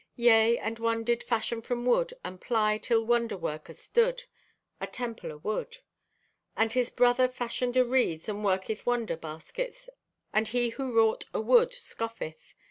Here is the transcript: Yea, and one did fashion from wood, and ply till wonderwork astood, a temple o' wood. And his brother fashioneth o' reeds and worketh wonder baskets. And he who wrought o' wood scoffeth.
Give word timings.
Yea, 0.15 0.57
and 0.57 0.79
one 0.79 1.03
did 1.03 1.21
fashion 1.23 1.61
from 1.61 1.85
wood, 1.85 2.11
and 2.23 2.41
ply 2.41 2.79
till 2.79 3.05
wonderwork 3.05 3.65
astood, 3.69 4.23
a 4.79 4.87
temple 4.87 5.31
o' 5.31 5.37
wood. 5.37 5.77
And 6.57 6.73
his 6.73 6.89
brother 6.89 7.27
fashioneth 7.27 7.77
o' 7.77 7.83
reeds 7.83 8.27
and 8.27 8.43
worketh 8.43 8.87
wonder 8.87 9.15
baskets. 9.15 9.89
And 10.33 10.47
he 10.47 10.69
who 10.69 10.91
wrought 10.91 11.25
o' 11.35 11.41
wood 11.41 11.71
scoffeth. 11.75 12.55